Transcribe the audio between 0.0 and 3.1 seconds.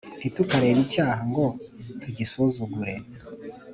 Ntitukarebe icyaha ngo tugisuzugure,